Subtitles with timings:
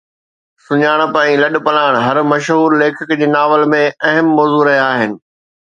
[0.67, 5.11] سڃاڻپ ۽ لڏپلاڻ هر مشهور ليکڪ جي ناول ۾ اهم موضوع رهيا آهن